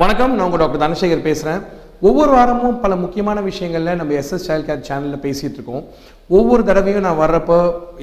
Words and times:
வணக்கம் 0.00 0.34
நான் 0.34 0.44
உங்கள் 0.46 0.60
டாக்டர் 0.60 0.82
தனசேகர் 0.82 1.24
பேசுகிறேன் 1.26 1.62
ஒவ்வொரு 2.08 2.30
வாரமும் 2.36 2.76
பல 2.84 2.92
முக்கியமான 3.02 3.38
விஷயங்களில் 3.48 3.98
நம்ம 4.00 4.14
எஸ்எஸ் 4.20 4.46
சைல்ட் 4.48 4.66
கேர் 4.68 4.86
சேனலில் 4.86 5.22
பேசிகிட்டு 5.24 5.58
இருக்கோம். 5.58 5.82
ஒவ்வொரு 6.36 6.62
தடவையும் 6.68 7.04
நான் 7.06 7.18
வர்றப்போ 7.22 7.58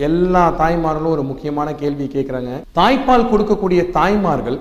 எல்லா 0.07 0.43
தாய்மார்களும் 0.61 1.13
ஒரு 1.15 1.23
முக்கியமான 1.31 1.73
கேள்வி 1.81 2.05
கேட்குறாங்க 2.15 2.51
தாய்ப்பால் 2.79 3.27
கொடுக்கக்கூடிய 3.31 3.83
தாய்மார்கள் 3.97 4.57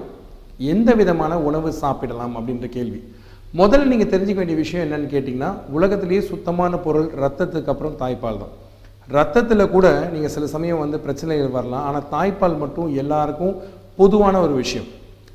எந்த 0.72 0.90
விதமான 1.00 1.40
உணவு 1.48 1.72
சாப்பிடலாம் 1.82 2.34
அப்படின்ற 2.40 2.68
கேள்வி. 2.78 3.00
முதல்ல 3.60 3.90
நீங்கள் 3.92 4.12
தெரிஞ்சுக்க 4.14 4.40
வேண்டிய 4.42 4.58
விஷயம் 4.64 4.84
என்னன்னு 4.86 5.14
கேட்டிங்கன்னா 5.14 5.52
உலகத்திலேயே 5.78 6.24
சுத்தமான 6.32 6.78
பொருள் 6.88 7.08
ரத்தத்துக்கு 7.24 7.72
அப்புறம் 7.74 7.98
தாய்ப்பால் 8.02 8.42
தான். 8.42 8.54
ரத்தத்தில் 9.16 9.72
கூட 9.78 9.88
நீங்கள் 10.14 10.34
சில 10.36 10.46
சமயம் 10.58 10.84
வந்து 10.84 11.00
பிரச்சனைகள் 11.08 11.56
வரலாம். 11.58 11.86
ஆனால் 11.88 12.08
தாய்ப்பால் 12.14 12.62
மட்டும் 12.66 12.94
எல்லாருக்கும் 13.04 13.56
பொதுவான 14.02 14.40
ஒரு 14.46 14.56
விஷயம். 14.64 14.88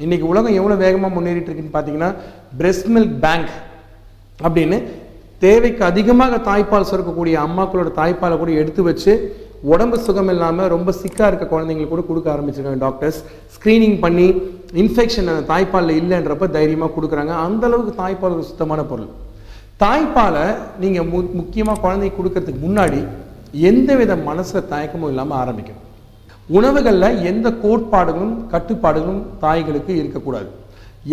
இன்னைக்கு 0.04 0.26
உலகம் 0.32 0.58
எவ்வளோ 0.60 0.76
வேகமாக 0.84 1.16
முன்னேறிட்டு 1.16 1.50
இருக்குன்னு 1.50 1.76
பார்த்தீங்கன்னா 1.76 2.10
பிரெஸ்ட் 2.60 2.90
மில்க் 2.96 3.16
பேங்க் 3.26 3.52
அப்படின்னு 4.46 4.78
தேவைக்கு 5.46 5.84
அதிகமாக 5.92 6.38
தாய்ப்பால் 6.50 6.90
சுரக்கக்கூடிய 6.90 7.36
அம்மாக்களோட 7.48 7.90
தாய்ப்பாலை 8.00 8.36
கூட 8.42 8.52
எடுத்து 8.62 8.82
வச்சு 8.90 9.14
உடம்பு 9.74 9.98
சுகம் 10.06 10.32
இல்லாமல் 10.34 10.72
ரொம்ப 10.74 10.90
சிக்காக 11.02 11.30
இருக்க 11.32 11.46
குழந்தைங்களுக்கு 11.52 11.94
கூட 11.94 12.04
கொடுக்க 12.08 12.28
ஆரம்பிச்சிருக்காங்க 12.34 12.84
டாக்டர்ஸ் 12.86 13.20
ஸ்க்ரீனிங் 13.56 13.98
பண்ணி 14.06 14.28
இன்ஃபெக்ஷன் 14.84 15.30
அந்த 15.32 15.44
தாய்ப்பாலில் 15.52 16.00
இல்லைன்றப்ப 16.02 16.48
தைரியமாக 16.58 16.92
கொடுக்குறாங்க. 16.96 17.34
அந்த 17.48 17.64
அளவுக்கு 17.70 17.94
தாய்ப்பால் 18.02 18.36
ஒரு 18.38 18.46
சுத்தமான 18.52 18.84
பொருள். 18.92 19.12
தாய்ப்பாலை 19.84 20.46
நீங்கள் 20.84 21.08
மு 21.12 21.20
முக்கியமாக 21.40 21.82
குழந்தைக்கு 21.86 22.20
கொடுக்கறதுக்கு 22.20 22.64
முன்னாடி 22.68 23.02
எந்த 23.72 23.92
வித 24.02 24.16
மனசில் 24.30 24.70
தயக்கமும் 24.74 25.12
இல்லாமல் 25.14 25.40
ஆரம்பிக்கணும். 25.42 25.88
உணவுகளில் 26.58 27.20
எந்த 27.32 27.48
கோட்பாடுகளும் 27.64 28.36
கட்டுப்பாடுகளும் 28.54 29.22
தாய்களுக்கு 29.44 29.92
இருக்கக்கூடாது. 30.02 30.50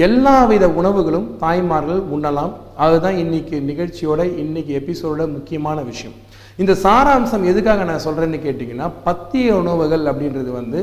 எல்லா 0.06 0.36
வித 0.50 0.64
உணவுகளும் 0.80 1.28
தாய்மார்கள் 1.42 2.00
உண்ணலாம். 2.14 2.54
அதுதான் 2.84 3.18
இன்னைக்கு 3.24 3.56
நிகழ்ச்சியோட 3.70 4.20
இன்னைக்கு 4.44 4.72
எபிசோட 4.80 5.26
முக்கியமான 5.36 5.78
விஷயம். 5.90 6.16
இந்த 6.62 6.72
சாராம்சம் 6.84 7.44
எதுக்காக 7.50 7.84
நான் 7.90 8.04
சொல்றேன்னு 8.06 8.40
கேட்டிங்கன்னா 8.46 8.88
பத்திய 9.06 9.48
உணவுகள் 9.62 10.04
அப்படின்றது 10.12 10.50
வந்து 10.60 10.80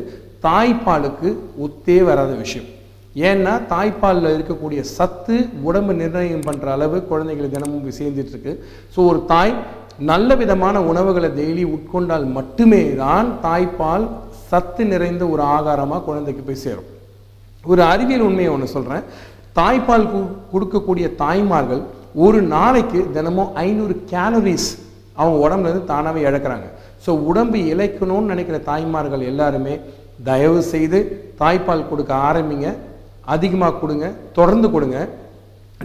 தாய்ப்பாலுக்கு 0.47 1.29
ஒத்தே 1.65 1.97
வராத 2.09 2.33
விஷயம். 2.43 2.69
ஏன்னா 3.29 3.53
தாய்ப்பாலில் 3.73 4.33
இருக்கக்கூடிய 4.35 4.81
சத்து 4.97 5.35
உடம்பு 5.69 5.93
நிர்ணயம் 6.01 6.45
பண்ணுற 6.47 6.69
அளவு 6.75 6.97
குழந்தைகள் 7.11 7.53
தினமும் 7.55 7.83
போய் 7.83 7.99
சேர்ந்துட்டு 7.99 8.33
இருக்கு 8.33 8.53
ஸோ 8.93 8.99
ஒரு 9.11 9.19
தாய் 9.33 9.53
நல்ல 10.09 10.29
விதமான 10.41 10.77
உணவுகளை 10.91 11.29
டெய்லி 11.37 11.63
உட்கொண்டால் 11.75 12.25
மட்டுமே 12.37 12.81
தான் 13.03 13.27
தாய்ப்பால் 13.45 14.05
சத்து 14.47 14.85
நிறைந்த 14.85 15.27
ஒரு 15.27 15.43
ஆகாரமாக 15.43 16.03
குழந்தைக்கு 16.03 16.43
போய் 16.43 16.55
சேரும். 16.55 16.93
ஒரு 17.65 17.83
அறிவியல் 17.83 18.21
உண்மையை 18.21 18.53
ஒன்று 18.53 18.67
சொல்கிறேன் 18.67 19.01
தாய்ப்பால் 19.55 20.09
கு- 20.09 20.27
கொடுக்கக்கூடிய 20.53 21.15
தாய்மார்கள் 21.15 21.81
ஒரு 22.15 22.41
நாளைக்கு 22.41 23.11
தினமும் 23.13 23.55
ஐநூறு 23.55 24.03
கேலரிஸ் 24.09 24.79
அவங்க 25.13 25.49
உடம்புலேருந்து 25.49 25.83
தானாகவே 25.83 26.29
இழக்கிறாங்க. 26.29 26.67
ஸோ 27.05 27.09
உடம்பு 27.09 27.57
இழைக்கணும்னு 27.57 28.19
நினைக்கிற 28.19 28.57
தாய்மார்கள் 28.57 29.19
எல்லாருமே 29.19 29.79
தயவு 30.23 30.61
செய்து 30.61 31.29
தாய்ப்பால் 31.39 31.89
கொடுக்க 31.89 32.13
ஆரம்பிங்க. 32.15 32.73
அதிகமாக 33.21 33.77
கொடுங்க. 33.77 34.11
தொடர்ந்து 34.33 34.71
கொடுங்க. 34.71 35.07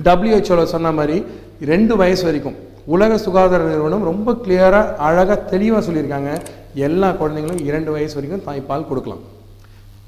டபிள்யூஹெச்ஓவில் 0.04 0.64
சொன்ன 0.64 0.92
மாதிரி 0.92 1.26
ரெண்டு 1.64 1.96
வயசு 1.96 2.24
வரைக்கும் 2.24 2.54
உலக 2.84 3.18
சுகாதார 3.18 3.64
நிறுவனம் 3.64 4.04
ரொம்ப 4.04 4.32
கிளியராக 4.32 4.96
அழகாக 4.96 5.36
தெளிவாக 5.36 5.86
சொல்லியிருக்காங்க. 5.86 6.40
எல்லா 6.74 7.08
குழந்தைங்களும் 7.20 7.64
இரண்டு 7.68 7.90
வயசு 7.96 8.16
வரைக்கும் 8.18 8.46
தாய்ப்பால் 8.48 8.88
கொடுக்கலாம். 8.88 9.22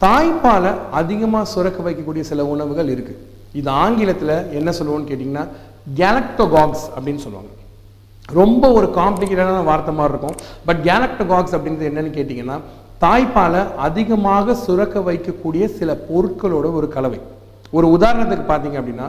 தாய்ப்பாலை 0.04 0.72
அதிகமாக 1.00 1.50
சுரக்க 1.54 1.82
வைக்கக்கூடிய 1.88 2.20
சில 2.30 2.44
உணவுகள் 2.44 2.92
இருக்கு. 2.94 3.14
இது 3.60 3.70
ஆங்கிலத்தில் 3.70 4.36
என்ன 4.58 4.70
சொல்லுவோம்னு 4.78 5.10
கேட்டிங்கன்னா 5.10 5.44
கேலக்டோகாக்ஸ் 6.00 6.86
அப்படின்னு 6.94 7.24
சொல்லுவாங்க. 7.24 7.50
ரொம்ப 8.40 8.72
ஒரு 8.78 8.88
காம்ப்ளிகேட்டடான 9.00 9.64
வார்த்தை 9.70 9.94
மாதிரி 9.94 10.14
இருக்கும். 10.14 10.38
பட் 10.66 10.80
கேலக்டோகாக்ஸ் 10.88 11.54
அப்படின்றது 11.56 11.90
என்னன்னு 11.90 12.16
கேட்டிங்கன்னா 12.18 12.58
தாய்ப்பாலை 13.04 13.62
அதிகமாக 13.86 14.54
சுரக்க 14.54 15.00
வைக்கக்கூடிய 15.00 15.64
சில 15.78 15.96
பொருட்களோட 16.08 16.66
ஒரு 16.78 16.88
கலவை. 16.96 17.20
ஒரு 17.76 17.86
உதாரணத்துக்கு 17.96 18.44
பார்த்தீங்க 18.48 18.78
அப்படின்னா 18.80 19.06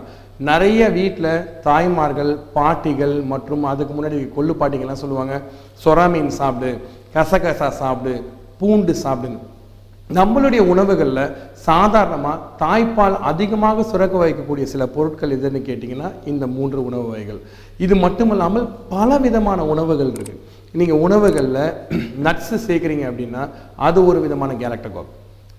நிறைய 0.49 0.81
வீட்டில் 0.89 1.61
தாய்மார்கள் 1.63 2.31
பாட்டிகள் 2.53 3.15
மற்றும் 3.31 3.63
அதுக்கு 3.71 3.93
முன்னாடி 3.93 4.17
கொள்ளு 4.35 4.53
பாட்டிகள்லாம் 4.59 5.01
சொல்லுவாங்க. 5.03 5.41
சொரா 5.83 6.05
மீன் 6.13 6.29
சாப்பிடு 6.29 6.71
கசகசா 7.15 7.67
சாப்பிடு 7.69 8.13
பூண்டு 8.59 8.95
சாப்பிடுன்னு. 9.03 9.41
நம்மளுடைய 10.13 10.59
உணவுகளில் 10.59 11.31
சாதாரணமாக 11.53 12.39
தாய்ப்பால் 12.59 13.17
அதிகமாக 13.19 13.83
சுரக்க 13.83 14.15
வைக்கக்கூடிய 14.23 14.63
சில 14.63 14.87
பொருட்கள் 14.87 15.35
எதுன்னு 15.37 15.61
கேட்டிங்கன்னா 15.67 16.11
இந்த 16.25 16.47
மூன்று 16.47 16.85
உணவு 16.85 17.09
வகைகள். 17.09 17.39
இது 17.77 17.95
மட்டுமல்லாமல் 17.95 18.67
பல 18.89 19.17
விதமான 19.17 19.65
உணவுகள் 19.65 20.11
இருக்கு. 20.13 20.39
நீங்கள் 20.71 20.95
உணவுகளில் 20.95 21.73
நட்ஸு 22.23 22.57
சேர்க்குறீங்க 22.67 23.05
அப்படின்னா 23.11 23.49
அது 23.75 24.05
ஒரு 24.05 24.21
விதமான 24.21 24.53
கேலக்டகோல் 24.53 25.11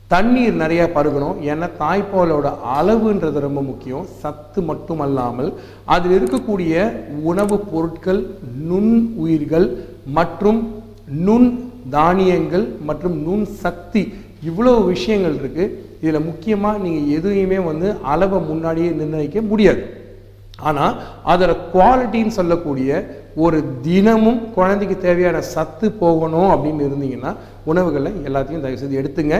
தண்ணீர் 0.09 0.55
நிறைய 0.55 0.91
பருகணும். 0.95 1.37
ஏன்னா 1.51 1.71
தாய்ப்பாலோட 1.79 2.47
அளவுன்றது 2.79 3.39
ரொம்ப 3.39 3.63
முக்கியம். 3.63 4.07
சத்து 4.21 4.63
மட்டுமல்லாமல் 4.63 5.55
அதில் 5.85 6.15
இருக்கக்கூடிய 6.19 6.93
உணவுப் 7.23 7.69
பொருட்கள் 7.73 8.27
நுண் 8.69 9.15
உயிர்கள் 9.17 9.85
மற்றும் 10.05 10.83
நுண் 11.27 11.49
தானியங்கள் 11.97 12.67
மற்றும் 12.89 13.17
நுண் 13.27 13.47
சக்தி 13.65 14.03
இவ்வளோ 14.49 14.73
விஷயங்கள் 14.93 15.37
இருக்குது 15.41 15.75
இதில் 16.03 16.27
முக்கியமாக 16.29 16.83
நீங்கள் 16.85 17.11
எதையுமே 17.17 17.59
வந்து 17.69 17.89
அளவை 18.13 18.39
முன்னாடியே 18.49 18.91
நிர்ணயிக்க 19.01 19.41
முடியாது. 19.51 19.83
ஆனால் 20.69 20.97
அதோட 21.33 21.53
குவாலிட்டின்னு 21.75 22.37
சொல்லக்கூடிய 22.39 22.91
ஒரு 23.45 23.59
தினமும் 23.87 24.41
குழந்தைக்கு 24.57 24.97
தேவையான 25.07 25.39
சத்து 25.55 25.87
போகணும் 26.03 26.51
அப்படின்னு 26.55 26.87
இருந்தீங்கன்னா 26.89 27.33
உணவுகளை 27.71 28.13
எல்லாத்தையும் 28.29 28.65
தயவு 28.65 28.83
செய்து 28.83 29.01
எடுத்துங்க. 29.01 29.39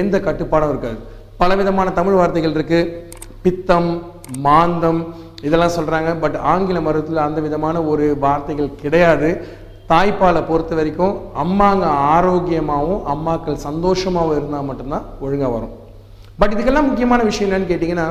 எந்த 0.00 0.16
கட்டுப்பாடும் 0.26 0.72
இருக்காது. 0.72 0.98
பலவிதமான 1.42 1.88
தமிழ் 1.98 2.18
வார்த்தைகள் 2.20 2.56
இருக்குது 2.56 2.90
பித்தம் 3.44 3.90
மாந்தம் 4.46 5.00
இதெல்லாம் 5.46 5.76
சொல்கிறாங்க 5.76 6.10
பட் 6.22 6.36
ஆங்கில 6.52 6.78
மருத்துவத்தில் 6.86 7.26
அந்த 7.26 7.40
விதமான 7.46 7.76
ஒரு 7.90 8.04
வார்த்தைகள் 8.24 8.76
கிடையாது. 8.82 9.30
தாய்ப்பாலை 9.90 10.40
பொறுத்த 10.50 10.72
வரைக்கும் 10.78 11.14
அம்மாங்க 11.42 11.84
ஆரோக்கியமாகவும் 12.14 13.02
அம்மாக்கள் 13.12 13.58
சந்தோஷமாகவும் 13.66 14.36
இருந்தால் 14.38 14.66
மட்டும்தான் 14.68 15.04
ஒழுங்காக 15.24 15.50
வரும். 15.56 15.74
பட் 16.40 16.52
இதுக்கெல்லாம் 16.54 16.88
முக்கியமான 16.88 17.20
விஷயம் 17.28 17.48
என்னன்னு 17.48 17.70
கேட்டிங்கன்னா 17.72 18.06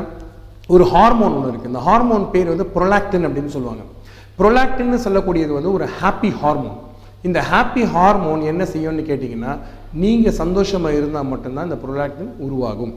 ஒரு 0.73 0.83
ஹார்மோன் 0.93 1.35
ஒன்று 1.37 1.49
இருக்குது 1.51 1.71
இந்த 1.71 1.81
ஹார்மோன் 1.87 2.23
பேர் 2.33 2.51
வந்து 2.53 2.67
ப்ரொலாக்டின் 2.75 3.27
அப்படின்னு 3.27 3.53
சொல்லுவாங்க. 3.55 3.83
ப்ரொலாக்டின்னு 4.39 4.99
சொல்லக்கூடியது 5.05 5.51
வந்து 5.57 5.71
ஒரு 5.77 5.87
ஹாப்பி 5.97 6.29
ஹார்மோன் 6.41 6.79
இந்த 7.27 7.39
ஹாப்பி 7.49 7.83
ஹார்மோன் 7.95 8.41
என்ன 8.51 8.63
செய்யும்னு 8.71 9.03
கேட்டிங்கன்னா 9.09 9.51
நீங்கள் 10.03 10.37
சந்தோஷமாக 10.41 10.97
இருந்தால் 10.99 11.29
மட்டும்தான் 11.33 11.67
இந்த 11.69 11.77
ப்ரொலாக்டின் 11.83 12.31
உருவாகும். 12.45 12.93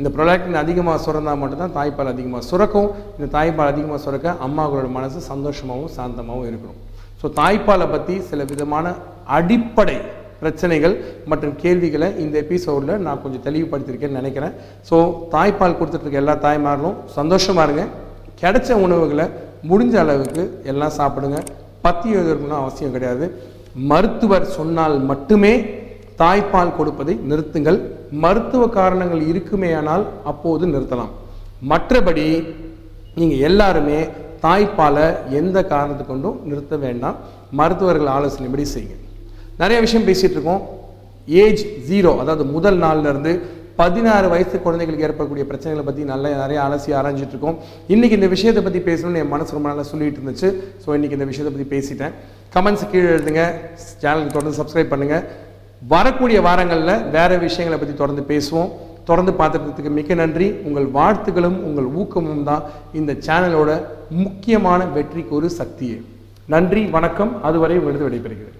இந்த 0.00 0.10
ப்ரொலாக்டின் 0.16 0.60
அதிகமாக 0.62 0.98
சுரந்தால் 1.04 1.40
மட்டும்தான் 1.42 1.74
தாய்ப்பால் 1.78 2.12
அதிகமாக 2.14 2.42
சுரக்கும். 2.50 2.88
இந்த 3.16 3.28
தாய்ப்பால் 3.36 3.72
அதிகமாக 3.72 4.00
சுரக்க 4.06 4.36
அம்மாக்களோட 4.46 4.90
மனசு 4.98 5.18
சந்தோஷமாகவும் 5.32 5.94
சாந்தமாகவும் 5.98 6.48
இருக்கணும். 6.50 6.80
ஸோ 7.22 7.28
தாய்ப்பாலை 7.40 7.86
பற்றி 7.94 8.14
சில 8.30 8.42
விதமான 8.52 8.86
அடிப்படை 9.38 9.96
பிரச்சனைகள் 10.40 10.94
மற்றும் 11.30 11.54
கேள்விகளை 11.62 12.06
இந்த 12.22 12.34
எபிசோடில் 12.44 13.02
நான் 13.06 13.20
கொஞ்சம் 13.24 13.44
தெளிவுபடுத்தியிருக்கேன்னு 13.44 14.20
நினைக்கிறேன். 14.20 14.54
ஸோ 14.88 14.96
தாய்ப்பால் 15.34 15.76
கொடுத்துட்ருக்க 15.80 16.22
எல்லா 16.22 16.34
தாய்மார்களும் 16.46 16.96
சந்தோஷமா 17.18 17.64
இருங்க. 17.66 17.84
கிடைச்ச 18.40 18.70
உணவுகளை 18.86 19.26
முடிஞ்ச 19.70 19.94
அளவுக்கு 20.04 20.44
எல்லாம் 20.70 20.96
சாப்பிடுங்க. 20.98 21.40
பத்தி 21.84 22.08
எழுதணும்னு 22.18 22.56
அவசியம் 22.62 22.94
கிடையாது. 22.96 23.26
மருத்துவர் 23.92 24.46
சொன்னால் 24.56 24.96
மட்டுமே 25.10 25.52
தாய்ப்பால் 26.22 26.76
கொடுப்பதை 26.78 27.14
நிறுத்துங்கள். 27.30 27.78
மருத்துவ 28.24 28.62
காரணங்கள் 28.80 29.22
இருக்குமேயானால் 29.30 30.04
அப்போது 30.32 30.64
நிறுத்தலாம். 30.74 31.12
மற்றபடி 31.70 32.26
நீங்கள் 33.20 33.44
எல்லாருமே 33.50 34.00
தாய்ப்பாலை 34.44 35.06
எந்த 35.40 35.58
காரணத்தை 35.72 36.04
கொண்டும் 36.06 36.38
நிறுத்த 36.50 36.76
வேண்டாம். 36.84 37.16
மருத்துவர்கள் 37.60 38.12
ஆலோசனைப்படி 38.16 38.64
செய்யுங்க. 38.74 38.96
நிறைய 39.62 39.78
விஷயம் 39.86 40.06
பேசிகிட்டு 40.08 40.36
இருக்கோம். 40.38 40.62
ஏஜ் 41.42 41.64
ஜீரோ 41.88 42.12
அதாவது 42.22 42.44
முதல் 42.54 42.78
நாள்ல 42.84 43.10
இருந்து 43.12 43.32
பதினாறு 43.80 44.26
வயசு 44.32 44.56
குழந்தைகளுக்கு 44.64 45.06
ஏற்படக்கூடிய 45.06 45.44
பிரச்சனைகளை 45.50 45.84
பற்றி 45.86 46.02
நல்லா 46.10 46.30
நிறைய 46.42 46.58
அலசி 46.64 46.90
ஆராய்ஞ்சிட்டு 46.98 47.34
இருக்கோம். 47.34 47.56
இன்றைக்கி 47.94 48.14
இந்த 48.18 48.28
விஷயத்தை 48.34 48.62
பற்றி 48.66 48.80
பேசணும்னு 48.88 49.20
என் 49.22 49.32
மனசு 49.34 49.56
ரொம்ப 49.56 49.68
நல்லா 49.72 49.84
சொல்லிட்டு 49.92 50.20
இருந்துச்சு. 50.20 50.48
ஸோ 50.82 50.88
இன்னைக்கு 50.96 51.16
இந்த 51.18 51.28
விஷயத்தை 51.30 51.52
பற்றி 51.54 51.68
பேசிட்டேன். 51.74 52.14
கமெண்ட்ஸ் 52.56 52.90
கீழே 52.92 53.08
எழுதுங்க. 53.14 53.44
சேனலுக்கு 54.02 54.36
தொடர்ந்து 54.36 54.58
சப்ஸ்கிரைப் 54.60 54.92
பண்ணுங்கள் 54.94 55.24
வரக்கூடிய 55.94 56.40
வாரங்களில் 56.48 57.04
வேறு 57.16 57.36
விஷயங்களை 57.46 57.78
பற்றி 57.78 57.96
தொடர்ந்து 58.02 58.24
பேசுவோம். 58.32 58.70
தொடர்ந்து 59.04 59.32
பார்த்துக்கிறதுக்கு 59.32 59.90
மிக்க 59.90 60.14
நன்றி. 60.14 60.48
உங்கள் 60.50 60.88
வாழ்த்துக்களும் 60.98 61.58
உங்கள் 61.68 61.84
ஊக்கமும் 61.84 62.44
தான் 62.44 62.62
இந்த 62.92 63.12
சேனலோட 63.12 63.70
முக்கியமான 64.10 64.84
வெற்றிக்கு 64.84 65.34
ஒரு 65.34 65.50
சக்தியே. 65.58 66.02
நன்றி 66.46 66.84
வணக்கம். 66.84 67.42
அதுவரை 67.42 67.78
உங்களது 67.78 68.04
விடைபெறுகிறேன். 68.08 68.58